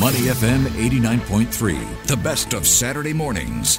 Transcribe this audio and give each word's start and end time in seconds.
Money 0.00 0.30
FM 0.32 0.64
89.3, 0.64 2.06
the 2.06 2.16
best 2.16 2.54
of 2.54 2.66
Saturday 2.66 3.12
mornings. 3.12 3.78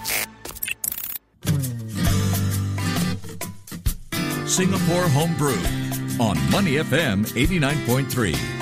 Singapore 4.46 5.08
Homebrew 5.10 5.58
on 6.20 6.38
Money 6.52 6.74
FM 6.76 7.26
89.3. 7.26 8.61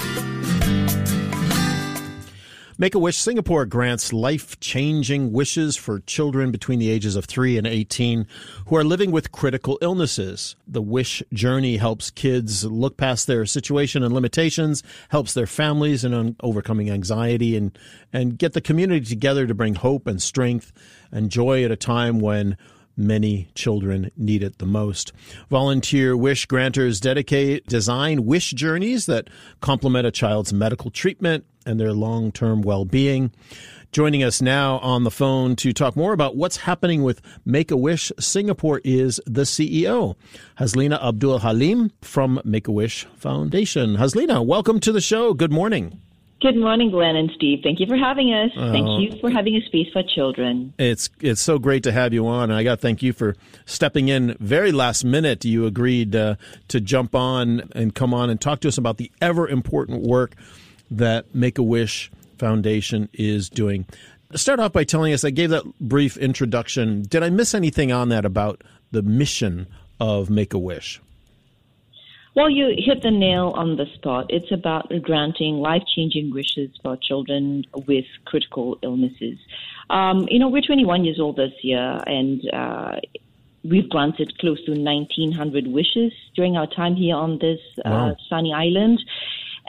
Make 2.82 2.96
a 2.96 3.00
Wish 3.00 3.18
Singapore 3.18 3.66
grants 3.66 4.14
life 4.14 4.58
changing 4.62 5.34
wishes 5.34 5.76
for 5.76 6.00
children 6.00 6.50
between 6.50 6.80
the 6.80 6.90
ages 6.90 7.18
of 7.18 7.26
3 7.26 7.58
and 7.58 7.68
18 7.68 8.26
who 8.68 8.76
are 8.78 8.86
living 8.86 9.12
with 9.12 9.34
critical 9.34 9.78
illnesses. 9.82 10.56
The 10.66 10.82
Wish 10.82 11.22
Journey 11.34 11.76
helps 11.76 12.10
kids 12.10 12.64
look 12.64 12.96
past 12.96 13.28
their 13.28 13.46
situation 13.46 14.02
and 14.02 14.14
limitations, 14.14 14.82
helps 15.10 15.34
their 15.34 15.46
families 15.46 16.06
in 16.06 16.38
overcoming 16.42 16.90
anxiety, 16.90 17.58
and, 17.58 17.78
and 18.14 18.38
get 18.38 18.54
the 18.54 18.62
community 18.62 19.06
together 19.06 19.46
to 19.46 19.54
bring 19.54 19.76
hope 19.76 20.08
and 20.08 20.22
strength 20.22 20.72
and 21.12 21.30
joy 21.30 21.66
at 21.66 21.72
a 21.72 21.76
time 21.76 22.22
when 22.22 22.56
many 22.96 23.50
children 23.56 24.10
need 24.16 24.42
it 24.42 24.60
the 24.60 24.66
most. 24.66 25.12
Volunteer 25.50 26.16
wish 26.16 26.46
granters 26.46 27.02
dedicate 27.02 27.68
design 27.68 28.26
wish 28.26 28.52
journeys 28.52 29.06
that 29.06 29.30
complement 29.60 30.08
a 30.08 30.12
child's 30.12 30.54
medical 30.54 30.92
treatment 30.92 31.46
and 31.70 31.80
their 31.80 31.94
long-term 31.94 32.64
well-being. 32.64 33.32
Joining 33.92 34.24
us 34.24 34.42
now 34.42 34.78
on 34.80 35.04
the 35.04 35.12
phone 35.12 35.56
to 35.58 35.72
talk 35.72 35.96
more 35.96 36.14
about 36.14 36.36
what's 36.36 36.58
happening 36.58 37.04
with 37.04 37.22
Make 37.46 37.72
a 37.72 37.78
Wish 37.78 38.12
Singapore 38.20 38.82
is 38.84 39.22
the 39.26 39.44
CEO, 39.44 40.16
Hazlina 40.60 41.02
Abdul 41.04 41.40
Halim 41.40 41.92
from 42.02 42.42
Make 42.44 42.68
a 42.68 42.72
Wish 42.72 43.06
Foundation. 43.16 43.98
Hazlina, 43.98 44.46
welcome 44.46 44.80
to 44.82 44.92
the 44.92 45.02
show. 45.02 45.34
Good 45.34 45.52
morning. 45.52 46.02
Good 46.42 46.56
morning, 46.56 46.90
Glenn 46.90 47.18
and 47.18 47.30
Steve. 47.36 47.60
Thank 47.64 47.82
you 47.82 47.86
for 47.88 47.98
having 47.98 48.30
us. 48.34 48.52
Uh, 48.56 48.72
thank 48.72 49.02
you 49.02 49.20
for 49.20 49.30
having 49.30 49.56
a 49.56 49.62
space 49.66 49.88
for 49.92 50.04
children. 50.04 50.74
It's 50.78 51.10
it's 51.20 51.42
so 51.42 51.60
great 51.60 51.84
to 51.84 51.92
have 51.92 52.14
you 52.14 52.28
on. 52.28 52.44
and 52.44 52.54
I 52.54 52.64
got 52.64 52.76
to 52.76 52.82
thank 52.82 53.04
you 53.04 53.12
for 53.12 53.36
stepping 53.66 54.08
in 54.08 54.38
very 54.40 54.72
last 54.72 55.04
minute. 55.04 55.44
You 55.44 55.66
agreed 55.66 56.16
uh, 56.16 56.36
to 56.70 56.80
jump 56.80 57.14
on 57.14 57.70
and 57.74 57.94
come 57.94 58.14
on 58.14 58.30
and 58.30 58.40
talk 58.40 58.62
to 58.62 58.70
us 58.70 58.78
about 58.78 58.98
the 58.98 59.12
ever 59.20 59.50
important 59.50 60.02
work 60.02 60.36
that 60.92 61.34
Make 61.34 61.58
a 61.58 61.64
Wish 61.64 62.12
Foundation 62.38 63.10
is 63.14 63.50
doing. 63.50 63.86
Start 64.36 64.60
off 64.60 64.74
by 64.74 64.84
telling 64.84 65.14
us. 65.14 65.24
I 65.24 65.30
gave 65.30 65.50
that 65.50 65.64
brief 65.80 66.18
introduction. 66.18 67.04
Did 67.04 67.24
I 67.24 67.30
miss 67.30 67.54
anything 67.54 67.92
on 67.92 68.10
that 68.10 68.26
about 68.26 68.64
the 68.92 69.02
mission 69.02 69.68
of 70.00 70.30
Make 70.30 70.54
a 70.54 70.60
Wish? 70.60 71.02
Well, 72.36 72.50
you 72.50 72.74
hit 72.78 73.02
the 73.02 73.12
nail 73.12 73.52
on 73.56 73.76
the 73.76 73.86
spot. 73.96 74.28
It's 74.30 74.52
about 74.52 74.92
granting 75.02 75.56
life 75.56 75.84
changing 75.94 76.32
wishes 76.32 76.70
for 76.82 76.96
children 76.96 77.66
with 77.88 78.06
critical 78.26 78.78
illnesses. 78.84 79.38
Um, 79.90 80.28
you 80.30 80.40
know, 80.40 80.48
we're 80.48 80.62
21 80.62 81.06
years 81.06 81.20
old 81.20 81.38
this 81.38 81.52
year, 81.64 82.00
and 82.06 82.42
uh, 82.54 83.00
we've 83.64 83.90
granted 83.90 84.38
close 84.40 84.64
to 84.66 84.72
1,900 84.72 85.68
wishes 85.68 86.14
during 86.36 86.56
our 86.56 86.68
time 86.68 86.96
here 86.96 87.16
on 87.16 87.40
this 87.40 87.60
uh, 87.80 87.90
wow. 87.90 88.16
sunny 88.30 88.54
island. 88.54 89.04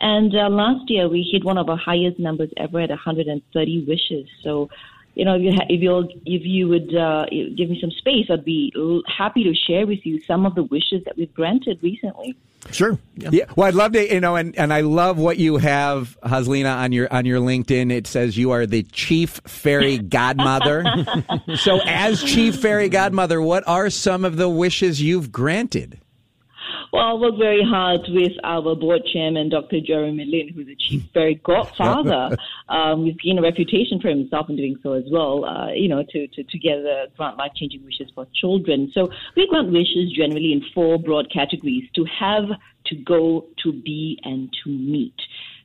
And 0.00 0.34
uh, 0.34 0.48
last 0.48 0.88
year, 0.88 1.08
we 1.08 1.22
hit 1.30 1.44
one 1.44 1.58
of 1.58 1.68
our 1.68 1.76
highest 1.76 2.18
numbers 2.18 2.50
ever 2.56 2.80
at 2.80 2.88
130 2.88 3.84
wishes. 3.84 4.26
So, 4.42 4.70
you 5.14 5.24
know, 5.24 5.34
if 5.34 5.42
you, 5.42 5.52
ha- 5.52 5.66
if, 5.68 5.82
you 5.82 6.08
if 6.24 6.42
you 6.44 6.68
would 6.68 6.94
uh, 6.94 7.26
give 7.26 7.68
me 7.68 7.78
some 7.80 7.90
space, 7.90 8.26
I'd 8.30 8.44
be 8.44 8.72
happy 9.06 9.44
to 9.44 9.54
share 9.54 9.86
with 9.86 10.06
you 10.06 10.20
some 10.22 10.46
of 10.46 10.54
the 10.54 10.62
wishes 10.62 11.04
that 11.04 11.16
we've 11.16 11.32
granted 11.34 11.82
recently. 11.82 12.34
Sure. 12.70 12.98
Yeah. 13.16 13.30
yeah. 13.32 13.44
Well, 13.56 13.68
I'd 13.68 13.74
love 13.74 13.92
to, 13.92 14.14
you 14.14 14.20
know, 14.20 14.36
and, 14.36 14.56
and 14.58 14.72
I 14.72 14.82
love 14.82 15.18
what 15.18 15.38
you 15.38 15.56
have, 15.56 16.16
Hazlina, 16.22 16.76
on 16.76 16.92
your 16.92 17.12
on 17.12 17.24
your 17.24 17.40
LinkedIn. 17.40 17.90
It 17.90 18.06
says 18.06 18.36
you 18.36 18.50
are 18.52 18.66
the 18.66 18.82
chief 18.84 19.40
fairy 19.46 19.98
godmother. 19.98 20.84
so, 21.56 21.80
as 21.86 22.22
chief 22.22 22.56
fairy 22.56 22.88
godmother, 22.88 23.40
what 23.40 23.66
are 23.66 23.90
some 23.90 24.24
of 24.24 24.36
the 24.36 24.48
wishes 24.48 25.00
you've 25.00 25.32
granted? 25.32 26.00
Well, 26.92 27.04
I 27.04 27.14
work 27.14 27.38
very 27.38 27.62
hard 27.62 28.00
with 28.08 28.32
our 28.42 28.74
board 28.74 29.02
chairman, 29.12 29.48
Dr. 29.48 29.80
Jeremy 29.80 30.24
Lin, 30.24 30.48
who's 30.48 30.66
a 30.66 30.74
chief 30.74 31.04
fairy 31.14 31.36
godfather. 31.36 32.36
um, 32.68 33.06
he's 33.06 33.16
gained 33.16 33.38
a 33.38 33.42
reputation 33.42 34.00
for 34.00 34.08
himself 34.08 34.50
in 34.50 34.56
doing 34.56 34.76
so 34.82 34.94
as 34.94 35.04
well, 35.10 35.44
uh, 35.44 35.72
you 35.72 35.88
know, 35.88 36.02
to, 36.10 36.26
to 36.26 36.42
together 36.44 37.06
grant 37.16 37.36
life 37.36 37.52
changing 37.54 37.84
wishes 37.84 38.10
for 38.14 38.26
children. 38.34 38.90
So 38.92 39.10
we 39.36 39.46
grant 39.46 39.70
wishes 39.70 40.12
generally 40.12 40.52
in 40.52 40.62
four 40.74 40.98
broad 40.98 41.32
categories 41.32 41.88
to 41.94 42.04
have, 42.06 42.44
to 42.86 42.96
go, 42.96 43.46
to 43.62 43.72
be, 43.72 44.18
and 44.24 44.52
to 44.64 44.70
meet. 44.70 45.14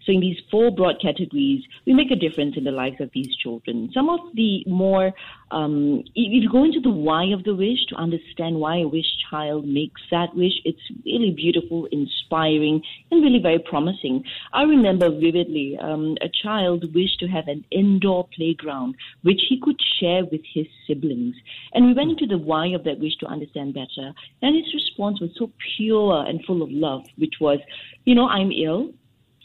So 0.05 0.11
in 0.11 0.19
these 0.19 0.37
four 0.51 0.71
broad 0.71 1.01
categories, 1.01 1.63
we 1.85 1.93
make 1.93 2.11
a 2.11 2.15
difference 2.15 2.55
in 2.57 2.63
the 2.63 2.71
lives 2.71 3.01
of 3.01 3.09
these 3.13 3.35
children. 3.35 3.89
Some 3.93 4.09
of 4.09 4.19
the 4.35 4.63
more, 4.67 5.13
um, 5.51 6.03
if 6.15 6.43
you 6.43 6.49
go 6.49 6.63
into 6.63 6.79
the 6.79 6.91
why 6.91 7.25
of 7.33 7.43
the 7.43 7.55
wish 7.55 7.85
to 7.89 7.95
understand 7.95 8.59
why 8.59 8.77
a 8.77 8.87
wish 8.87 9.05
child 9.29 9.67
makes 9.67 10.01
that 10.11 10.35
wish, 10.35 10.53
it's 10.63 10.81
really 11.05 11.31
beautiful, 11.31 11.87
inspiring, 11.91 12.81
and 13.09 13.23
really 13.23 13.39
very 13.41 13.59
promising. 13.59 14.23
I 14.53 14.63
remember 14.63 15.09
vividly 15.09 15.77
um, 15.81 16.17
a 16.21 16.29
child 16.43 16.93
wished 16.93 17.19
to 17.21 17.27
have 17.27 17.47
an 17.47 17.65
indoor 17.71 18.27
playground 18.35 18.95
which 19.23 19.41
he 19.49 19.59
could 19.59 19.79
share 19.99 20.25
with 20.25 20.41
his 20.53 20.67
siblings. 20.85 21.35
And 21.73 21.85
we 21.85 21.93
went 21.93 22.11
into 22.11 22.27
the 22.27 22.37
why 22.37 22.67
of 22.67 22.83
that 22.83 22.99
wish 22.99 23.15
to 23.17 23.25
understand 23.25 23.73
better. 23.73 24.13
And 24.41 24.55
his 24.55 24.73
response 24.73 25.19
was 25.19 25.31
so 25.37 25.51
pure 25.75 26.25
and 26.27 26.43
full 26.45 26.61
of 26.61 26.69
love, 26.71 27.05
which 27.17 27.35
was, 27.39 27.59
you 28.05 28.13
know, 28.13 28.27
I'm 28.27 28.51
ill. 28.51 28.93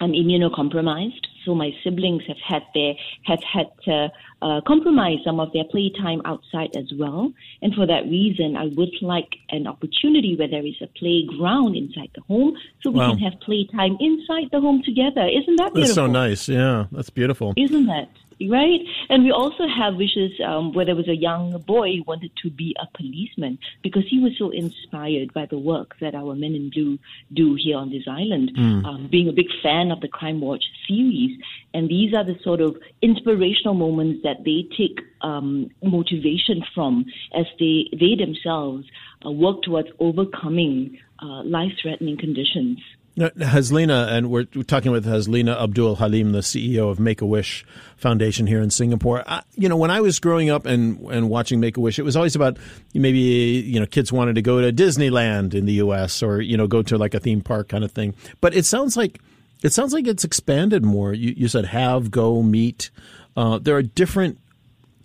I'm 0.00 0.12
immunocompromised, 0.12 1.27
so 1.44 1.55
my 1.55 1.71
siblings 1.84 2.22
have 2.27 2.38
had 2.47 2.62
their 2.75 2.94
have 3.25 3.43
had 3.43 3.66
to 3.84 4.09
uh, 4.43 4.61
compromise 4.66 5.19
some 5.25 5.41
of 5.41 5.53
their 5.53 5.65
playtime 5.65 6.22
outside 6.25 6.75
as 6.77 6.91
well. 6.99 7.33
And 7.62 7.75
for 7.75 7.87
that 7.87 8.05
reason, 8.05 8.56
I 8.56 8.66
would 8.66 8.94
like 9.03 9.28
an 9.50 9.66
opportunity 9.66 10.37
where 10.37 10.49
there 10.49 10.65
is 10.65 10.77
a 10.81 10.87
playground 10.99 11.77
inside 11.77 12.11
the 12.15 12.22
home, 12.22 12.56
so 12.83 12.91
we 12.91 12.99
wow. 12.99 13.11
can 13.11 13.19
have 13.19 13.38
playtime 13.41 13.97
inside 14.00 14.49
the 14.53 14.61
home 14.61 14.83
together. 14.83 15.27
Isn't 15.27 15.56
that 15.56 15.75
beautiful? 15.75 15.81
That's 15.81 15.94
so 15.94 16.06
nice. 16.06 16.49
Yeah, 16.49 16.87
that's 16.93 17.11
beautiful. 17.11 17.53
Isn't 17.56 17.87
that? 17.87 18.09
Right? 18.48 18.80
And 19.08 19.24
we 19.24 19.32
also 19.32 19.66
have 19.66 19.96
wishes 19.96 20.32
um, 20.44 20.72
where 20.72 20.86
there 20.86 20.96
was 20.96 21.08
a 21.08 21.14
young 21.14 21.58
boy 21.66 21.96
who 21.96 22.04
wanted 22.06 22.32
to 22.42 22.50
be 22.50 22.74
a 22.80 22.86
policeman 22.96 23.58
because 23.82 24.04
he 24.08 24.18
was 24.18 24.32
so 24.38 24.50
inspired 24.50 25.34
by 25.34 25.46
the 25.46 25.58
work 25.58 25.96
that 26.00 26.14
our 26.14 26.34
Men 26.34 26.54
in 26.54 26.70
Blue 26.70 26.98
do 27.32 27.54
here 27.54 27.76
on 27.76 27.90
this 27.90 28.04
island, 28.08 28.52
mm. 28.56 28.84
um, 28.84 29.08
being 29.10 29.28
a 29.28 29.32
big 29.32 29.48
fan 29.62 29.90
of 29.90 30.00
the 30.00 30.08
Crime 30.08 30.40
Watch 30.40 30.64
series. 30.88 31.38
And 31.74 31.88
these 31.88 32.14
are 32.14 32.24
the 32.24 32.38
sort 32.42 32.60
of 32.60 32.76
inspirational 33.02 33.74
moments 33.74 34.22
that 34.22 34.44
they 34.44 34.68
take 34.76 35.00
um, 35.22 35.70
motivation 35.82 36.64
from 36.74 37.04
as 37.34 37.46
they, 37.58 37.88
they 37.92 38.14
themselves 38.14 38.86
uh, 39.24 39.30
work 39.30 39.62
towards 39.62 39.88
overcoming 39.98 40.98
uh, 41.22 41.42
life 41.44 41.72
threatening 41.82 42.16
conditions. 42.16 42.78
Hazlina, 43.19 44.09
and 44.09 44.31
we're, 44.31 44.44
talking 44.44 44.93
with 44.93 45.04
Hazlina 45.04 45.60
Abdul 45.60 45.97
Halim, 45.97 46.32
the 46.32 46.38
CEO 46.38 46.91
of 46.91 47.00
Make 47.00 47.21
a 47.21 47.26
Wish 47.26 47.66
Foundation 47.97 48.47
here 48.47 48.62
in 48.62 48.71
Singapore. 48.71 49.25
I, 49.26 49.43
you 49.56 49.69
know, 49.69 49.76
when 49.76 49.91
I 49.91 50.00
was 50.00 50.21
growing 50.21 50.48
up 50.48 50.65
and 50.65 50.98
and 51.10 51.28
watching 51.28 51.60
Make 51.60 51.76
a 51.76 51.81
Wish, 51.81 51.99
it 51.99 52.03
was 52.03 52.16
always 52.16 52.37
about 52.37 52.56
maybe 52.94 53.19
you 53.19 53.81
know 53.81 53.87
kids 53.87 54.12
wanted 54.12 54.37
to 54.37 54.43
go 54.43 54.60
to 54.60 54.72
Disneyland 54.72 55.54
in 55.54 55.66
the 55.66 55.75
U.S. 55.75 56.22
or 56.22 56.41
you 56.41 56.56
know 56.56 56.66
go 56.66 56.82
to 56.82 56.97
like 56.97 57.15
a 57.15 57.20
theme 57.20 57.41
park 57.41 57.69
kind 57.69 57.84
of 57.84 57.93
thing. 57.93 58.15
But 58.41 58.54
it 58.54 58.65
sounds 58.65 58.97
like 58.97 59.20
it 59.62 59.72
sounds 59.72 59.93
like 59.93 60.06
it's 60.06 60.25
expanded 60.25 60.84
more. 60.84 61.12
You, 61.12 61.34
you 61.37 61.49
said 61.49 61.66
have, 61.66 62.10
go, 62.10 62.43
meet. 62.43 62.91
Uh, 63.37 63.59
there 63.59 63.76
are 63.76 63.82
different 63.82 64.38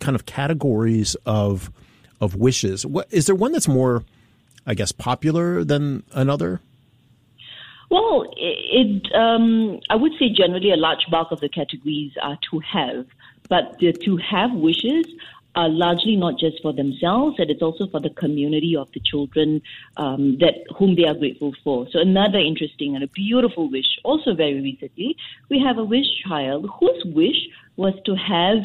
kind 0.00 0.14
of 0.14 0.26
categories 0.26 1.16
of 1.26 1.70
of 2.20 2.36
wishes. 2.36 2.86
What 2.86 3.08
is 3.10 3.26
there 3.26 3.34
one 3.34 3.52
that's 3.52 3.68
more, 3.68 4.04
I 4.66 4.74
guess, 4.74 4.92
popular 4.92 5.64
than 5.64 6.04
another? 6.12 6.60
Well, 7.90 8.26
it, 8.36 9.14
um, 9.14 9.80
I 9.90 9.96
would 9.96 10.12
say 10.18 10.28
generally 10.28 10.72
a 10.72 10.76
large 10.76 11.06
bulk 11.10 11.28
of 11.30 11.40
the 11.40 11.48
categories 11.48 12.12
are 12.20 12.38
to 12.50 12.60
have, 12.72 13.06
but 13.48 13.76
the 13.80 13.92
to 14.04 14.16
have 14.16 14.52
wishes 14.52 15.06
are 15.54 15.70
largely 15.70 16.16
not 16.16 16.38
just 16.38 16.60
for 16.60 16.72
themselves, 16.72 17.36
and 17.38 17.50
it's 17.50 17.62
also 17.62 17.86
for 17.90 17.98
the 18.00 18.10
community 18.10 18.76
of 18.76 18.88
the 18.92 19.00
children 19.00 19.62
um, 19.96 20.36
that 20.38 20.54
whom 20.78 20.94
they 20.96 21.04
are 21.04 21.14
grateful 21.14 21.54
for. 21.64 21.86
So 21.92 21.98
another 21.98 22.38
interesting 22.38 22.94
and 22.94 23.02
a 23.02 23.08
beautiful 23.08 23.70
wish, 23.70 23.86
also 24.04 24.34
very 24.34 24.60
recently, 24.60 25.16
we 25.48 25.58
have 25.66 25.78
a 25.78 25.84
wish 25.84 26.06
child 26.28 26.68
whose 26.78 27.02
wish 27.06 27.48
was 27.76 27.94
to 28.04 28.14
have 28.14 28.58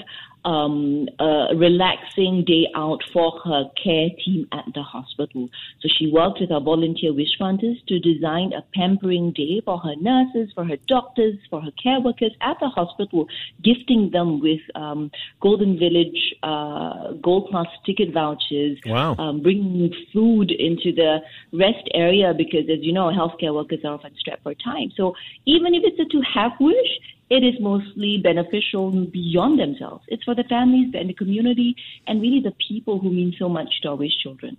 um, 0.45 1.07
a 1.19 1.55
relaxing 1.55 2.43
day 2.45 2.67
out 2.75 3.01
for 3.11 3.39
her 3.43 3.65
care 3.81 4.09
team 4.23 4.47
at 4.51 4.65
the 4.73 4.83
hospital. 4.83 5.49
So 5.81 5.89
she 5.97 6.11
worked 6.11 6.39
with 6.39 6.51
our 6.51 6.61
volunteer 6.61 7.13
wish 7.13 7.38
funders 7.39 7.83
to 7.88 7.99
design 7.99 8.53
a 8.53 8.63
pampering 8.73 9.31
day 9.31 9.61
for 9.63 9.79
her 9.79 9.95
nurses, 9.95 10.51
for 10.53 10.65
her 10.65 10.77
doctors, 10.88 11.35
for 11.49 11.61
her 11.61 11.71
care 11.81 11.99
workers 11.99 12.31
at 12.41 12.57
the 12.59 12.69
hospital, 12.69 13.27
gifting 13.63 14.11
them 14.11 14.39
with 14.39 14.61
um, 14.75 15.11
Golden 15.41 15.77
Village 15.77 16.35
uh, 16.43 17.13
gold 17.21 17.49
class 17.49 17.67
ticket 17.85 18.13
vouchers, 18.13 18.77
wow. 18.85 19.15
um, 19.17 19.41
bringing 19.41 19.93
food 20.13 20.51
into 20.51 20.91
the 20.91 21.19
rest 21.53 21.88
area 21.93 22.33
because, 22.35 22.69
as 22.69 22.79
you 22.81 22.93
know, 22.93 23.07
healthcare 23.07 23.53
workers 23.53 23.79
are 23.83 23.93
often 23.93 24.13
strapped 24.17 24.43
for 24.43 24.53
time. 24.53 24.91
So 24.95 25.15
even 25.45 25.73
if 25.73 25.83
it's 25.83 25.99
a 25.99 26.05
to 26.11 26.21
have 26.21 26.51
wish, 26.59 26.99
it 27.31 27.45
is 27.45 27.56
mostly 27.62 28.18
beneficial 28.22 28.92
beyond 28.92 29.57
themselves. 29.57 30.04
It's 30.10 30.22
for 30.25 30.36
the 30.36 30.44
families 30.44 30.94
and 30.94 31.10
the 31.10 31.13
community 31.13 31.78
and 32.06 32.22
really 32.22 32.42
the 32.42 32.54
people 32.68 33.00
who 33.00 33.10
mean 33.10 33.33
so 33.39 33.48
much 33.48 33.69
to 33.83 33.89
our 33.89 33.95
wish 33.95 34.12
children. 34.22 34.57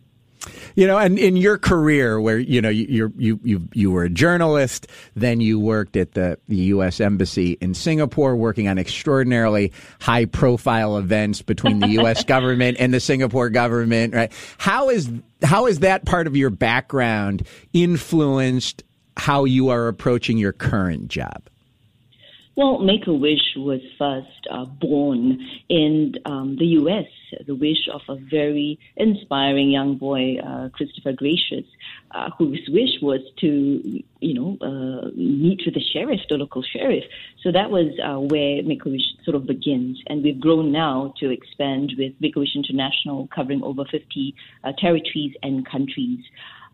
You 0.74 0.86
know, 0.86 0.96
and 0.96 1.18
in 1.18 1.36
your 1.36 1.58
career, 1.58 2.20
where 2.20 2.38
you 2.38 2.60
know 2.60 2.70
you 2.70 3.12
you 3.16 3.38
you 3.44 3.68
you 3.74 3.90
were 3.92 4.04
a 4.04 4.08
journalist, 4.08 4.88
then 5.14 5.40
you 5.40 5.60
worked 5.60 5.96
at 5.96 6.14
the, 6.14 6.36
the 6.48 6.56
U.S. 6.56 6.98
Embassy 6.98 7.58
in 7.60 7.74
Singapore, 7.74 8.34
working 8.34 8.66
on 8.66 8.76
extraordinarily 8.76 9.72
high 10.00 10.24
profile 10.24 10.96
events 10.96 11.42
between 11.42 11.78
the 11.78 11.88
U.S. 11.90 12.24
government 12.34 12.78
and 12.80 12.92
the 12.92 12.98
Singapore 12.98 13.50
government. 13.50 14.14
Right? 14.14 14.32
How 14.58 14.88
is 14.88 15.12
how 15.44 15.66
is 15.66 15.80
that 15.80 16.06
part 16.06 16.26
of 16.26 16.34
your 16.36 16.50
background 16.50 17.46
influenced 17.72 18.82
how 19.16 19.44
you 19.44 19.68
are 19.68 19.86
approaching 19.86 20.38
your 20.38 20.52
current 20.52 21.06
job? 21.06 21.50
Well, 22.54 22.80
Make 22.80 23.06
a 23.06 23.14
Wish 23.14 23.56
was 23.56 23.80
first 23.96 24.46
uh, 24.50 24.66
born 24.66 25.40
in 25.70 26.16
um, 26.26 26.56
the 26.58 26.66
U.S. 26.82 27.06
The 27.46 27.54
wish 27.54 27.88
of 27.90 28.02
a 28.10 28.16
very 28.16 28.78
inspiring 28.94 29.70
young 29.70 29.96
boy, 29.96 30.36
uh, 30.36 30.68
Christopher 30.68 31.14
Greicius, 31.14 31.64
uh, 32.10 32.28
whose 32.36 32.60
wish 32.68 33.00
was 33.00 33.20
to, 33.38 34.02
you 34.20 34.34
know, 34.34 34.58
uh, 34.60 35.08
meet 35.16 35.62
with 35.64 35.72
the 35.72 35.80
sheriff, 35.80 36.20
the 36.28 36.36
local 36.36 36.62
sheriff. 36.62 37.04
So 37.42 37.52
that 37.52 37.70
was 37.70 37.86
uh, 38.04 38.20
where 38.20 38.62
Make 38.62 38.84
a 38.84 38.90
Wish 38.90 39.16
sort 39.24 39.34
of 39.34 39.46
begins, 39.46 40.02
and 40.08 40.22
we've 40.22 40.38
grown 40.38 40.72
now 40.72 41.14
to 41.20 41.30
expand 41.30 41.94
with 41.96 42.12
Make 42.20 42.36
a 42.36 42.40
Wish 42.40 42.54
International, 42.54 43.28
covering 43.34 43.62
over 43.62 43.86
50 43.86 44.34
uh, 44.62 44.72
territories 44.76 45.34
and 45.42 45.64
countries. 45.64 46.22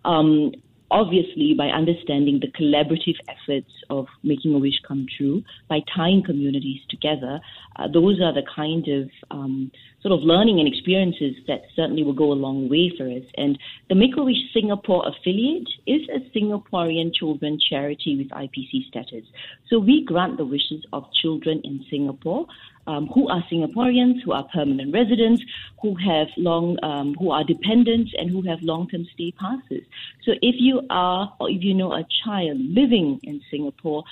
Um, 0.04 0.54
obviously 0.90 1.54
by 1.56 1.66
understanding 1.68 2.40
the 2.40 2.48
collaborative 2.48 3.16
efforts 3.28 3.70
of 3.90 4.06
making 4.22 4.54
a 4.54 4.58
wish 4.58 4.80
come 4.86 5.06
true, 5.16 5.42
by 5.68 5.80
tying 5.94 6.22
communities 6.24 6.80
together, 6.88 7.40
uh, 7.76 7.88
those 7.88 8.20
are 8.20 8.32
the 8.32 8.46
kind 8.54 8.88
of 8.88 9.10
um, 9.30 9.70
sort 10.02 10.12
of 10.12 10.20
learning 10.20 10.60
and 10.60 10.68
experiences 10.68 11.34
that 11.46 11.62
certainly 11.74 12.04
will 12.04 12.12
go 12.12 12.32
a 12.32 12.34
long 12.34 12.68
way 12.68 12.92
for 12.96 13.08
us. 13.08 13.24
And 13.36 13.58
the 13.88 13.94
Make 13.94 14.16
a 14.16 14.22
Wish 14.22 14.52
Singapore 14.52 15.08
affiliate 15.08 15.68
is 15.86 16.02
a 16.08 16.20
Singaporean 16.36 17.12
children 17.14 17.58
charity 17.58 18.16
with 18.16 18.28
IPC 18.28 18.86
status. 18.88 19.24
So 19.68 19.78
we 19.78 20.04
grant 20.04 20.36
the 20.36 20.44
wishes 20.44 20.84
of 20.92 21.12
children 21.12 21.60
in 21.64 21.84
Singapore 21.90 22.46
um, 22.88 23.06
who 23.08 23.28
are 23.28 23.42
Singaporeans, 23.52 24.22
who 24.24 24.32
are 24.32 24.44
permanent 24.44 24.94
residents, 24.94 25.42
who 25.82 25.94
have 25.96 26.28
long, 26.36 26.78
um, 26.82 27.14
who 27.18 27.30
are 27.30 27.44
dependents, 27.44 28.12
and 28.18 28.30
who 28.30 28.42
have 28.42 28.62
long-term 28.62 29.06
stay 29.12 29.32
passes. 29.32 29.84
So 30.24 30.32
if 30.40 30.56
you 30.58 30.80
are, 30.88 31.34
or 31.38 31.50
if 31.50 31.62
you 31.62 31.74
know 31.74 31.92
a 31.92 32.06
child 32.24 32.58
living 32.58 33.20
in 33.22 33.42
Singapore 33.50 34.04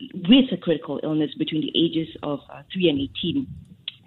with 0.00 0.50
a 0.52 0.56
critical 0.56 1.00
illness 1.02 1.34
between 1.34 1.60
the 1.60 1.72
ages 1.74 2.16
of 2.22 2.40
uh, 2.48 2.62
three 2.72 2.88
and 2.88 2.98
eighteen, 2.98 3.46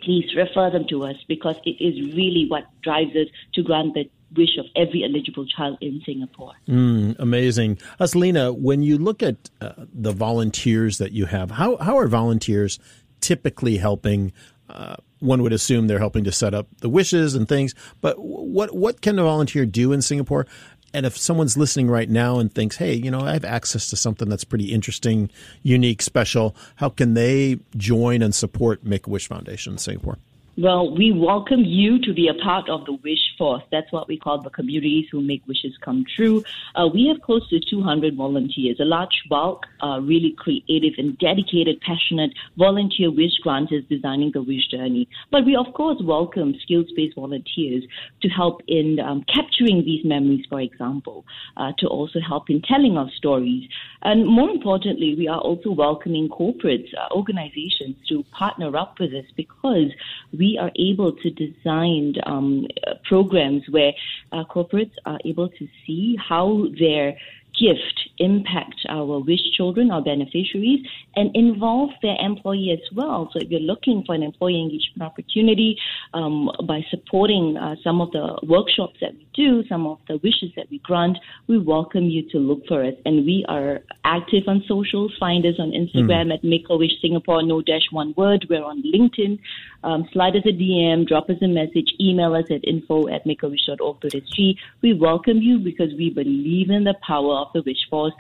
please 0.02 0.26
refer 0.36 0.70
them 0.70 0.86
to 0.90 1.04
us 1.06 1.16
because 1.28 1.56
it 1.66 1.84
is 1.84 2.14
really 2.16 2.46
what 2.48 2.66
drives 2.82 3.16
us 3.16 3.28
to 3.54 3.64
grant 3.64 3.94
the 3.94 4.10
wish 4.36 4.58
of 4.58 4.66
every 4.76 5.04
eligible 5.04 5.46
child 5.46 5.78
in 5.82 6.02
Singapore. 6.06 6.54
Mm, 6.68 7.18
amazing. 7.20 7.78
Hazlina, 8.00 8.58
when 8.58 8.82
you 8.82 8.98
look 8.98 9.22
at 9.22 9.50
uh, 9.60 9.74
the 9.78 10.12
volunteers 10.12 10.98
that 11.00 11.12
you 11.12 11.26
have, 11.26 11.52
how, 11.52 11.78
how 11.78 11.98
are 11.98 12.08
volunteers 12.08 12.80
typically 13.22 13.78
helping. 13.78 14.34
Uh, 14.70 14.96
one 15.20 15.44
would 15.44 15.54
assume 15.54 15.88
they're 15.88 16.00
helping 16.00 16.24
to 16.24 16.32
set 16.32 16.54
up 16.54 16.68
the 16.80 16.90
wishes 16.90 17.36
and 17.36 17.48
things. 17.48 17.76
But 18.00 18.16
what 18.18 18.74
what 18.74 19.02
can 19.02 19.20
a 19.20 19.24
volunteer 19.24 19.66
do 19.66 19.92
in 19.92 20.02
Singapore? 20.02 20.48
And 20.94 21.06
if 21.06 21.18
someone's 21.18 21.58
listening 21.58 21.90
right 21.90 22.10
now 22.10 22.40
and 22.40 22.54
thinks, 22.54 22.78
"Hey, 22.78 22.94
you 22.94 23.12
know, 23.12 23.22
I 23.22 23.34
have 23.34 23.46
access 23.46 23.90
to 23.90 23.96
something 23.96 24.30
that's 24.30 24.44
pretty 24.44 24.74
interesting, 24.74 25.30
unique, 25.64 26.02
special," 26.02 26.56
how 26.76 26.90
can 26.90 27.14
they 27.14 27.60
join 27.78 28.22
and 28.22 28.36
support 28.36 28.86
Make 28.86 29.08
a 29.08 29.10
Wish 29.10 29.28
Foundation 29.28 29.74
in 29.74 29.80
Singapore? 29.80 30.18
Well, 30.62 30.96
we 30.96 31.12
welcome 31.12 31.66
you 31.66 31.98
to 32.04 32.14
be 32.14 32.28
a 32.28 32.36
part 32.36 32.70
of 32.70 32.86
the 32.86 32.94
Wish 32.94 33.36
Force. 33.36 33.64
That's 33.72 33.92
what 33.92 34.08
we 34.08 34.16
call 34.16 34.44
the 34.44 34.52
communities 34.52 35.08
who 35.12 35.20
make 35.20 35.42
wishes 35.48 35.76
come 35.84 36.06
true. 36.16 36.44
Uh, 36.76 36.88
we 36.94 37.08
have 37.08 37.20
close 37.24 37.50
to 37.50 37.60
200 37.60 38.16
volunteers, 38.16 38.80
a 38.80 38.86
large 38.86 39.24
bulk, 39.28 39.66
uh, 39.82 40.00
really 40.04 40.36
creative 40.38 40.94
and 41.00 41.18
dedicated, 41.18 41.82
passionate 41.82 42.36
volunteer 42.60 43.10
wish 43.10 43.36
granters 43.42 43.84
designing 43.90 44.30
the 44.36 44.44
wish 44.44 44.68
journey. 44.68 45.10
But 45.32 45.46
we, 45.46 45.56
of 45.56 45.74
course, 45.74 46.00
welcome 46.04 46.54
skills-based 46.62 47.16
volunteers 47.16 47.84
to 48.22 48.30
help 48.30 48.62
in 48.68 49.00
um, 49.00 49.24
capturing 49.34 49.84
these 49.84 50.06
memories, 50.06 50.46
for 50.48 50.62
example, 50.62 51.26
uh, 51.58 51.72
to 51.80 51.88
also 51.88 52.20
help 52.20 52.52
in 52.52 52.62
telling 52.62 53.00
our 53.00 53.10
stories. 53.18 53.68
And 54.04 54.28
more 54.28 54.52
importantly, 54.52 55.16
we 55.18 55.28
are 55.28 55.40
also 55.40 55.72
welcoming 55.72 56.30
corporates, 56.30 56.94
uh, 56.96 57.12
organizations 57.16 57.96
to 58.10 58.24
partner 58.32 58.78
up 58.78 59.00
with 59.00 59.12
us 59.16 59.26
because 59.36 59.90
we 60.38 60.51
are 60.60 60.72
able 60.78 61.12
to 61.14 61.30
design 61.30 62.14
um, 62.26 62.66
programs 63.08 63.64
where 63.70 63.92
uh, 64.32 64.44
corporates 64.46 64.94
are 65.06 65.20
able 65.26 65.50
to 65.50 65.68
see 65.86 66.16
how 66.18 66.66
their 66.80 67.18
gift 67.60 68.10
impact 68.18 68.76
our 68.90 69.20
wish 69.20 69.42
children, 69.56 69.92
our 69.92 70.02
beneficiaries, 70.02 70.86
and 71.16 71.36
involve 71.36 71.90
their 72.02 72.16
employee 72.20 72.72
as 72.72 72.96
well. 72.96 73.30
So 73.34 73.40
if 73.40 73.50
you're 73.50 73.60
looking 73.60 74.04
for 74.06 74.16
an 74.16 74.24
employee 74.24 74.62
engagement 74.62 75.02
opportunity 75.02 75.78
um, 76.14 76.50
by 76.68 76.82
supporting 76.90 77.58
uh, 77.58 77.76
some 77.84 78.00
of 78.00 78.12
the 78.12 78.38
workshops 78.44 78.98
that 79.02 79.14
we 79.14 79.28
do, 79.34 79.64
some 79.68 79.86
of 79.88 80.00
the 80.08 80.18
wishes 80.18 80.52
that 80.56 80.70
we 80.70 80.80
grant, 80.80 81.18
we 81.48 81.58
welcome 81.58 82.06
you 82.06 82.30
to 82.30 82.38
look 82.38 82.66
for 82.68 82.84
us. 82.84 82.94
And 83.06 83.26
we 83.26 83.46
are 83.48 83.80
active 84.06 84.44
on 84.48 84.64
socials. 84.68 85.14
Find 85.20 85.46
us 85.46 85.56
on 85.60 85.72
Instagram 85.72 86.28
mm. 86.28 86.34
at 86.36 86.44
Make 86.44 86.66
a 86.70 86.78
Wish 86.78 87.02
Singapore, 87.02 87.44
no 87.44 87.62
dash 87.62 87.88
one 87.92 88.14
word. 88.16 88.46
We're 88.50 88.64
on 88.64 88.84
LinkedIn. 88.84 89.40
Um, 89.84 90.08
slide 90.14 90.36
us 90.36 90.44
a 90.46 90.54
DM, 90.54 91.08
drop 91.08 91.30
us 91.30 91.38
a 91.42 91.48
message, 91.48 91.92
email 92.00 92.36
us 92.36 92.46
at 92.52 92.64
info 92.68 93.08
at 93.08 93.26
makeawish.org.sg. 93.26 94.56
We 94.82 94.94
welcome 94.94 95.38
you 95.38 95.58
because 95.58 95.92
we 95.98 96.12
believe 96.12 96.70
in 96.70 96.84
the 96.84 96.94
power 97.06 97.41
of 97.42 97.54
the 97.54 97.62
wish 97.64 97.88
force, 97.90 98.14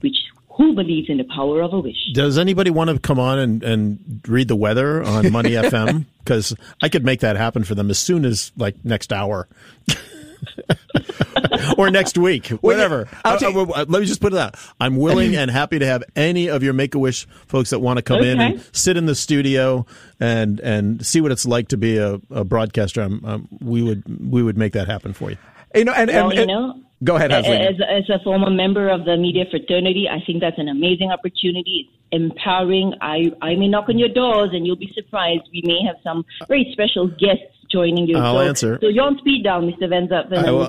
which 0.00 0.16
who 0.56 0.74
believes 0.74 1.08
in 1.10 1.18
the 1.18 1.24
power 1.24 1.62
of 1.62 1.72
a 1.72 1.80
wish? 1.80 2.12
Does 2.14 2.38
anybody 2.38 2.70
want 2.70 2.90
to 2.90 2.98
come 2.98 3.18
on 3.18 3.38
and, 3.38 3.62
and 3.62 4.22
read 4.26 4.48
the 4.48 4.56
weather 4.56 5.02
on 5.02 5.30
Money 5.32 5.50
FM? 5.50 6.06
Because 6.18 6.54
I 6.82 6.88
could 6.88 7.04
make 7.04 7.20
that 7.20 7.36
happen 7.36 7.64
for 7.64 7.74
them 7.74 7.90
as 7.90 7.98
soon 7.98 8.24
as 8.24 8.52
like 8.56 8.82
next 8.84 9.12
hour. 9.12 9.48
or 11.78 11.90
next 11.90 12.16
week, 12.18 12.48
whatever. 12.48 13.08
Uh, 13.24 13.38
uh, 13.42 13.84
let 13.88 14.00
me 14.00 14.06
just 14.06 14.20
put 14.20 14.32
it 14.32 14.38
out. 14.38 14.54
I'm 14.80 14.96
willing 14.96 15.34
and 15.36 15.50
happy 15.50 15.78
to 15.78 15.86
have 15.86 16.04
any 16.14 16.48
of 16.48 16.62
your 16.62 16.72
Make 16.72 16.94
a 16.94 16.98
Wish 16.98 17.26
folks 17.46 17.70
that 17.70 17.80
want 17.80 17.98
to 17.98 18.02
come 18.02 18.18
okay. 18.20 18.30
in 18.30 18.40
and 18.40 18.70
sit 18.72 18.96
in 18.96 19.06
the 19.06 19.14
studio 19.14 19.86
and 20.20 20.60
and 20.60 21.04
see 21.04 21.20
what 21.20 21.32
it's 21.32 21.46
like 21.46 21.68
to 21.68 21.76
be 21.76 21.98
a, 21.98 22.20
a 22.30 22.44
broadcaster. 22.44 23.02
Um, 23.02 23.48
we 23.60 23.82
would 23.82 24.30
we 24.30 24.42
would 24.42 24.56
make 24.56 24.72
that 24.72 24.86
happen 24.86 25.12
for 25.12 25.30
you. 25.30 25.36
You 25.74 25.84
know, 25.84 25.92
and, 25.92 26.08
well, 26.10 26.30
and, 26.30 26.38
and 26.38 26.50
you 26.50 26.54
know, 26.54 26.80
go 27.02 27.16
ahead. 27.16 27.32
As, 27.32 27.44
as 27.46 28.08
a 28.10 28.22
former 28.22 28.50
member 28.50 28.88
of 28.88 29.04
the 29.04 29.16
media 29.16 29.44
fraternity, 29.50 30.08
I 30.08 30.24
think 30.24 30.40
that's 30.40 30.58
an 30.58 30.68
amazing 30.68 31.10
opportunity. 31.10 31.88
It's 31.88 31.96
empowering. 32.12 32.94
I 33.00 33.32
I 33.42 33.54
may 33.54 33.68
knock 33.68 33.88
on 33.88 33.98
your 33.98 34.08
doors, 34.08 34.50
and 34.52 34.66
you'll 34.66 34.76
be 34.76 34.92
surprised. 34.94 35.42
We 35.52 35.62
may 35.64 35.80
have 35.86 35.96
some 36.02 36.24
very 36.48 36.68
special 36.72 37.08
guests 37.08 37.55
joining 37.70 38.06
you. 38.06 38.16
I'll 38.16 38.34
so, 38.34 38.40
answer. 38.40 38.78
So 38.80 38.88
you're 38.88 39.04
on 39.04 39.18
speed 39.18 39.44
down, 39.44 39.70
Mr. 39.70 39.88
Venza. 39.88 40.26
I 40.36 40.50
will, 40.50 40.68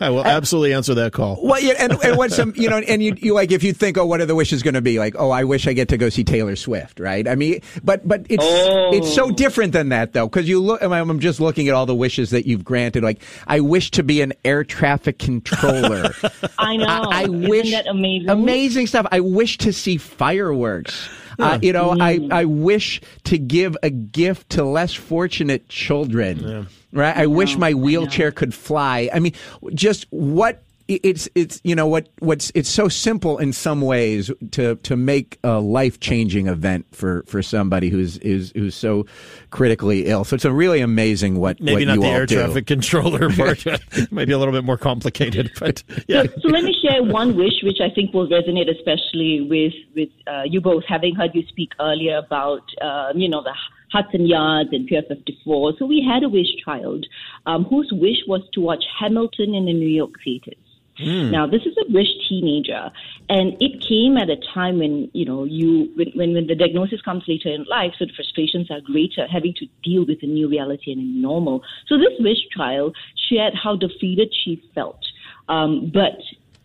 I 0.00 0.10
will 0.10 0.24
absolutely 0.24 0.74
answer 0.74 0.94
that 0.94 1.12
call. 1.12 1.38
Well, 1.42 1.60
yeah, 1.60 1.74
and, 1.78 1.92
and 2.02 2.16
what's 2.16 2.36
some, 2.36 2.52
you 2.56 2.68
know, 2.68 2.78
and 2.78 3.02
you, 3.02 3.14
you 3.18 3.34
like 3.34 3.50
if 3.52 3.62
you 3.62 3.72
think, 3.72 3.98
oh, 3.98 4.06
what 4.06 4.20
are 4.20 4.26
the 4.26 4.34
wishes 4.34 4.62
going 4.62 4.74
to 4.74 4.80
be? 4.80 4.98
Like, 4.98 5.14
oh, 5.18 5.30
I 5.30 5.44
wish 5.44 5.66
I 5.66 5.72
get 5.72 5.88
to 5.88 5.96
go 5.96 6.08
see 6.08 6.24
Taylor 6.24 6.56
Swift, 6.56 7.00
right? 7.00 7.26
I 7.26 7.34
mean, 7.34 7.60
but 7.82 8.06
but 8.06 8.26
it's 8.28 8.44
oh. 8.44 8.90
it's 8.92 9.12
so 9.14 9.30
different 9.30 9.72
than 9.72 9.90
that 9.90 10.12
though, 10.12 10.28
because 10.28 10.48
you 10.48 10.60
look. 10.60 10.82
I'm 10.82 11.20
just 11.20 11.40
looking 11.40 11.68
at 11.68 11.74
all 11.74 11.86
the 11.86 11.94
wishes 11.94 12.30
that 12.30 12.46
you've 12.46 12.64
granted. 12.64 13.02
Like, 13.02 13.22
I 13.46 13.60
wish 13.60 13.90
to 13.92 14.02
be 14.02 14.20
an 14.20 14.32
air 14.44 14.64
traffic 14.64 15.18
controller. 15.18 16.12
I 16.58 16.76
know. 16.76 16.86
I, 16.86 17.22
I 17.22 17.26
wish 17.26 17.70
that 17.72 17.86
amazing. 17.86 18.28
Amazing 18.28 18.86
stuff. 18.86 19.06
I 19.10 19.20
wish 19.20 19.58
to 19.58 19.72
see 19.72 19.96
fireworks. 19.96 21.08
Uh, 21.38 21.58
you 21.62 21.72
know, 21.72 21.96
I, 21.98 22.28
I 22.30 22.44
wish 22.44 23.00
to 23.24 23.38
give 23.38 23.76
a 23.82 23.90
gift 23.90 24.50
to 24.50 24.64
less 24.64 24.92
fortunate 24.92 25.68
children. 25.68 26.38
Yeah. 26.38 26.64
Right? 26.92 27.16
I, 27.16 27.22
I 27.24 27.26
wish 27.26 27.56
my 27.56 27.74
wheelchair 27.74 28.32
could 28.32 28.54
fly. 28.54 29.10
I 29.12 29.20
mean, 29.20 29.34
just 29.74 30.06
what 30.10 30.62
it's 30.88 31.28
it's 31.34 31.60
you 31.64 31.74
know 31.74 31.86
what 31.86 32.08
what's 32.20 32.50
it's 32.54 32.68
so 32.68 32.88
simple 32.88 33.36
in 33.36 33.52
some 33.52 33.82
ways 33.82 34.30
to 34.52 34.76
to 34.76 34.96
make 34.96 35.38
a 35.44 35.60
life 35.60 36.00
changing 36.00 36.46
event 36.46 36.86
for 36.92 37.24
for 37.26 37.42
somebody 37.42 37.90
who's 37.90 38.16
is 38.18 38.52
who's 38.56 38.74
so 38.74 39.04
critically 39.50 40.06
ill. 40.06 40.24
So 40.24 40.34
it's 40.34 40.46
a 40.46 40.52
really 40.52 40.80
amazing 40.80 41.38
what 41.38 41.60
maybe 41.60 41.84
what 41.84 41.96
not 41.96 42.00
the 42.00 42.06
air 42.06 42.26
do. 42.26 42.36
traffic 42.36 42.66
controller 42.66 43.30
part. 43.36 43.66
maybe 44.10 44.32
a 44.32 44.38
little 44.38 44.54
bit 44.54 44.64
more 44.64 44.78
complicated, 44.78 45.50
but 45.60 45.82
yeah. 46.06 46.22
So, 46.22 46.30
so, 46.42 46.48
let 46.48 46.64
me 46.64 46.74
share 46.82 47.02
one 47.02 47.36
wish 47.36 47.62
which 47.62 47.78
I 47.82 47.94
think 47.94 48.14
will 48.14 48.28
resonate 48.28 48.70
especially 48.70 49.42
with 49.42 49.74
with 49.94 50.08
uh, 50.26 50.44
you 50.46 50.62
both, 50.62 50.84
having 50.88 51.14
heard 51.14 51.32
you 51.34 51.46
speak 51.48 51.72
earlier 51.80 52.16
about 52.16 52.62
uh, 52.80 53.12
you 53.14 53.28
know 53.28 53.42
the 53.42 53.54
Hudson 53.92 54.26
Yards 54.26 54.70
and 54.72 54.86
Pier 54.86 55.02
54. 55.06 55.74
So 55.78 55.86
we 55.86 56.06
had 56.06 56.22
a 56.22 56.28
wish 56.28 56.48
child 56.64 57.06
um, 57.46 57.64
whose 57.64 57.90
wish 57.92 58.18
was 58.26 58.42
to 58.52 58.60
watch 58.60 58.84
Hamilton 59.00 59.54
in 59.54 59.66
the 59.66 59.72
New 59.72 59.88
York 59.88 60.12
theaters. 60.24 60.56
Mm. 61.00 61.30
Now, 61.30 61.46
this 61.46 61.62
is 61.62 61.76
a 61.78 61.92
wish 61.92 62.08
teenager, 62.28 62.90
and 63.28 63.56
it 63.60 63.80
came 63.86 64.16
at 64.16 64.28
a 64.28 64.36
time 64.52 64.78
when 64.78 65.10
you 65.12 65.24
know 65.24 65.44
you 65.44 65.92
when, 65.94 66.34
when 66.34 66.46
the 66.46 66.54
diagnosis 66.54 67.00
comes 67.02 67.22
later 67.28 67.50
in 67.50 67.64
life, 67.64 67.92
so 67.98 68.04
the 68.04 68.12
frustrations 68.14 68.70
are 68.70 68.80
greater, 68.80 69.26
having 69.28 69.54
to 69.54 69.66
deal 69.84 70.04
with 70.04 70.18
a 70.22 70.26
new 70.26 70.48
reality 70.48 70.92
and 70.92 71.00
a 71.00 71.20
normal. 71.20 71.62
So 71.86 71.98
this 71.98 72.14
wish 72.18 72.38
child 72.56 72.96
shared 73.28 73.54
how 73.54 73.76
defeated 73.76 74.34
she 74.44 74.62
felt, 74.74 75.00
um, 75.48 75.90
but 75.94 76.18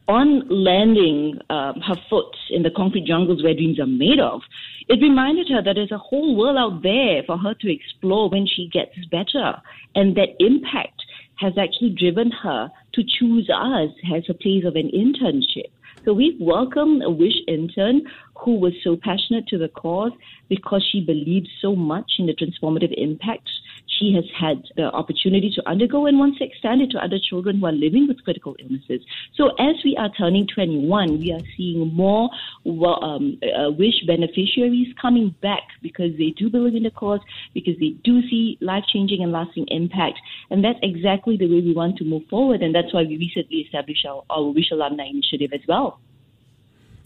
on 0.07 0.47
landing 0.49 1.39
uh, 1.49 1.73
her 1.87 1.95
foot 2.09 2.35
in 2.49 2.63
the 2.63 2.71
concrete 2.71 3.05
jungles 3.05 3.41
where 3.41 3.53
dreams 3.53 3.79
are 3.79 3.87
made 3.87 4.19
of, 4.19 4.41
it 4.89 5.01
reminded 5.01 5.47
her 5.49 5.61
that 5.61 5.75
there's 5.75 5.91
a 5.91 5.97
whole 5.97 6.35
world 6.35 6.57
out 6.57 6.83
there 6.83 7.23
for 7.25 7.37
her 7.37 7.53
to 7.53 7.71
explore 7.71 8.29
when 8.29 8.47
she 8.47 8.67
gets 8.67 8.93
better, 9.11 9.61
and 9.95 10.17
that 10.17 10.29
impact 10.39 11.01
has 11.35 11.53
actually 11.57 11.89
driven 11.89 12.31
her 12.31 12.69
to 12.93 13.03
choose 13.03 13.49
us 13.49 13.89
as 14.15 14.23
a 14.29 14.33
place 14.33 14.63
of 14.65 14.75
an 14.75 14.89
internship. 14.93 15.71
So 16.05 16.13
we've 16.13 16.39
welcomed 16.39 17.01
a 17.03 17.09
Wish 17.09 17.37
intern 17.47 18.01
who 18.35 18.59
was 18.59 18.73
so 18.83 18.97
passionate 19.01 19.47
to 19.47 19.57
the 19.57 19.69
cause 19.69 20.11
because 20.49 20.87
she 20.91 20.99
believed 20.99 21.47
so 21.61 21.75
much 21.75 22.13
in 22.19 22.25
the 22.25 22.33
transformative 22.33 22.93
impact 22.97 23.49
she 23.87 24.13
has 24.13 24.25
had 24.37 24.63
the 24.75 24.83
opportunity 24.83 25.51
to 25.55 25.69
undergo 25.69 26.05
and 26.05 26.19
wants 26.19 26.39
to 26.39 26.45
extend 26.45 26.81
it 26.81 26.91
to 26.91 26.97
other 27.03 27.17
children 27.19 27.59
who 27.59 27.65
are 27.65 27.71
living 27.71 28.07
with 28.07 28.23
critical 28.23 28.55
illnesses. 28.59 29.01
So 29.35 29.49
as 29.59 29.75
we 29.83 29.95
are 29.97 30.09
turning 30.17 30.47
21, 30.47 31.19
we 31.19 31.31
are 31.31 31.41
seeing 31.55 31.93
more 31.93 32.29
um, 32.65 33.39
uh, 33.43 33.71
wish 33.71 34.03
beneficiaries 34.07 34.93
coming 35.01 35.35
back 35.41 35.63
because 35.81 36.17
they 36.17 36.33
do 36.37 36.49
believe 36.49 36.75
in 36.75 36.83
the 36.83 36.91
cause, 36.91 37.21
because 37.53 37.77
they 37.79 37.95
do 38.03 38.21
see 38.29 38.57
life 38.61 38.83
changing 38.91 39.21
and 39.21 39.31
lasting 39.31 39.67
impact. 39.69 40.19
And 40.49 40.63
that's 40.63 40.79
exactly 40.81 41.37
the 41.37 41.47
way 41.47 41.61
we 41.61 41.73
want 41.73 41.97
to 41.97 42.05
move 42.05 42.23
forward. 42.29 42.61
And 42.61 42.73
that's 42.73 42.93
why 42.93 43.03
we 43.03 43.17
recently 43.17 43.57
established 43.59 44.05
our, 44.05 44.23
our 44.29 44.49
Wish 44.51 44.71
Alumni 44.71 45.05
Initiative 45.05 45.51
as 45.53 45.61
well. 45.67 45.99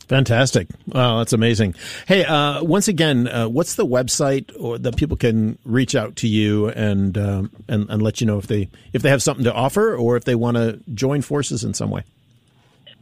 Fantastic! 0.08 0.68
Wow, 0.88 1.18
that's 1.18 1.34
amazing. 1.34 1.76
Hey, 2.08 2.24
uh, 2.24 2.64
once 2.64 2.88
again, 2.88 3.28
uh, 3.28 3.50
what's 3.50 3.76
the 3.76 3.86
website 3.86 4.52
or 4.58 4.78
that 4.78 4.96
people 4.96 5.18
can 5.18 5.58
reach 5.66 5.96
out 5.96 6.16
to 6.18 6.28
you 6.28 6.70
and, 6.70 7.18
um, 7.18 7.52
and 7.68 7.90
and 7.90 8.02
let 8.02 8.22
you 8.22 8.28
know 8.28 8.38
if 8.38 8.48
they 8.48 8.70
if 8.94 9.02
they 9.02 9.10
have 9.10 9.22
something 9.22 9.44
to 9.44 9.54
offer 9.54 9.96
or 9.96 10.16
if 10.16 10.24
they 10.24 10.36
want 10.36 10.56
to 10.56 10.80
join 10.94 11.22
forces 11.22 11.66
in 11.66 11.74
some 11.74 11.90
way? 11.90 12.04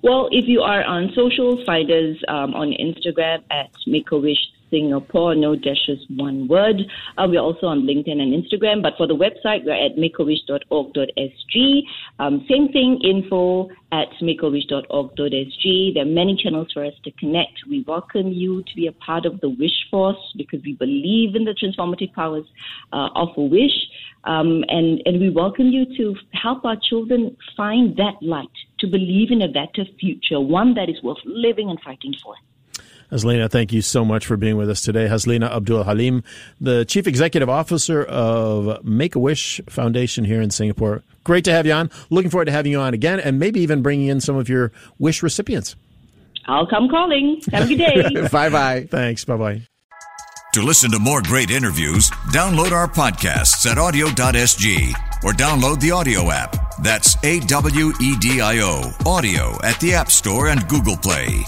Well, 0.02 0.30
if 0.32 0.48
you 0.48 0.62
are 0.62 0.84
on 0.84 1.12
social, 1.16 1.64
find 1.66 1.90
us 1.90 2.18
um, 2.28 2.54
on 2.54 2.72
Instagram 2.72 3.44
at 3.50 3.72
Make 3.88 4.12
a 4.12 4.18
Wish 4.18 4.38
Singapore, 4.70 5.36
no 5.36 5.56
dashes, 5.56 6.00
one 6.10 6.48
word. 6.48 6.82
Uh, 7.18 7.28
we're 7.30 7.40
also 7.40 7.68
on 7.68 7.82
LinkedIn 7.82 8.20
and 8.20 8.34
Instagram, 8.34 8.82
but 8.82 8.94
for 8.98 9.08
the 9.08 9.16
website, 9.16 9.66
we're 9.66 9.74
at 9.74 9.96
makeawish.org.sg. 9.96 11.82
Um, 12.20 12.46
same 12.50 12.70
thing, 12.70 13.00
info 13.04 13.70
at 13.92 14.10
makeawish.org.sg. 14.22 15.94
There 15.94 16.04
are 16.04 16.06
many 16.06 16.40
channels 16.42 16.72
for 16.74 16.84
us 16.86 16.94
to 17.04 17.12
connect. 17.12 17.54
We 17.70 17.84
welcome 17.88 18.32
you 18.32 18.64
to 18.64 18.76
be 18.76 18.88
a 18.88 18.92
part 18.92 19.26
of 19.26 19.40
the 19.42 19.50
Wish 19.50 19.90
Force 19.90 20.34
because 20.38 20.62
we 20.64 20.74
believe 20.74 21.36
in 21.36 21.46
the 21.46 21.54
transformative 21.54 22.14
powers 22.14 22.46
uh, 22.92 23.10
of 23.16 23.30
a 23.38 23.42
wish. 23.42 23.76
Um, 24.26 24.64
and, 24.70 25.02
and 25.06 25.20
we 25.20 25.30
welcome 25.30 25.68
you 25.68 25.86
to 25.98 26.16
help 26.34 26.66
our 26.66 26.78
children 26.90 27.38
find 27.56 27.96
that 27.98 28.16
light, 28.22 28.50
to 28.80 28.88
believe 28.88 29.32
in 29.32 29.44
a 29.44 29.48
better 29.48 29.86
future, 30.00 30.40
one 30.40 30.74
that 30.74 30.90
is 30.90 31.02
worth 31.04 31.20
living 31.26 31.70
and 31.70 31.80
fighting 31.82 32.14
for. 32.24 32.36
Hazlina, 33.16 33.50
thank 33.50 33.72
you 33.72 33.82
so 33.82 34.04
much 34.04 34.26
for 34.26 34.36
being 34.36 34.58
with 34.58 34.70
us 34.70 34.82
today. 34.82 35.08
Hazlina 35.08 35.50
Abdul 35.50 35.86
Halim, 35.86 36.22
the 36.60 36.84
Chief 36.84 37.08
Executive 37.08 37.50
Officer 37.50 38.04
of 38.04 38.84
Make 38.84 39.16
a 39.16 39.20
Wish 39.20 39.62
Foundation 39.70 40.26
here 40.26 40.42
in 40.42 40.52
Singapore. 40.52 41.02
Great 41.24 41.46
to 41.46 41.52
have 41.54 41.66
you 41.66 41.72
on. 41.72 41.90
Looking 42.10 42.30
forward 42.30 42.46
to 42.46 42.52
having 42.52 42.74
you 42.74 42.80
on 42.80 42.94
again 42.94 43.22
and 43.22 43.40
maybe 43.40 43.62
even 43.62 43.82
bringing 43.82 44.08
in 44.08 44.20
some 44.20 44.36
of 44.36 44.50
your 44.50 44.74
wish 45.00 45.24
recipients. 45.24 45.78
I'll 46.48 46.68
come 46.68 46.90
calling. 46.90 47.42
Have 47.54 47.72
a 47.72 47.76
good 47.76 47.78
day. 47.78 48.28
bye 48.32 48.50
bye. 48.50 48.88
Thanks. 48.92 49.24
Bye 49.24 49.38
bye. 49.38 49.62
To 50.54 50.62
listen 50.62 50.92
to 50.92 51.00
more 51.00 51.22
great 51.22 51.52
interviews, 51.52 52.10
download 52.32 52.72
our 52.72 52.88
podcasts 52.88 53.66
at 53.66 53.78
awedio.sg 53.78 54.94
or 55.24 55.32
download 55.32 55.80
the 55.80 55.92
audio 55.92 56.32
app. 56.32 56.78
That's 56.82 57.16
A 57.24 57.40
W 57.40 57.94
E 58.02 58.18
D 58.18 58.42
I 58.42 58.60
O, 58.60 58.92
audio 59.06 59.58
at 59.64 59.80
the 59.80 59.94
App 59.94 60.12
Store 60.12 60.50
and 60.50 60.68
Google 60.68 60.98
Play. 60.98 61.46